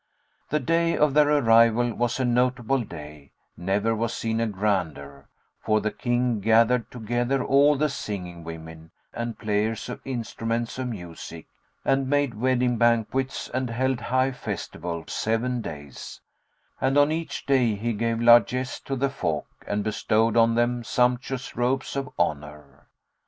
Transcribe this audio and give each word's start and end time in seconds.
The 0.49 0.59
day 0.59 0.97
of 0.97 1.13
their 1.13 1.29
arrival 1.29 1.93
was 1.93 2.19
a 2.19 2.25
notable 2.25 2.79
day, 2.83 3.33
never 3.55 3.93
was 3.95 4.15
seen 4.15 4.39
a 4.39 4.47
grander; 4.47 5.27
for 5.59 5.79
the 5.79 5.91
King 5.91 6.39
gathered 6.39 6.89
together 6.89 7.43
all 7.45 7.75
the 7.77 7.87
singing 7.87 8.43
women 8.43 8.89
and 9.13 9.37
players 9.37 9.87
on 9.91 10.01
instruments 10.03 10.79
of 10.79 10.87
music 10.87 11.45
and 11.85 12.09
made 12.09 12.33
wedding 12.33 12.77
banquets 12.79 13.47
and 13.53 13.69
held 13.69 13.99
high 14.01 14.31
festival 14.31 15.03
seven 15.07 15.61
days; 15.61 16.19
and 16.81 16.97
on 16.97 17.11
each 17.11 17.45
day 17.45 17.75
he 17.75 17.93
gave 17.93 18.19
largesse 18.19 18.79
to 18.79 18.95
the 18.95 19.11
folk 19.11 19.49
and 19.67 19.83
bestowed 19.83 20.35
on 20.35 20.55
them 20.55 20.83
sumptuous 20.83 21.55
robes 21.55 21.95
of 21.95 22.09
honour. 22.17 22.87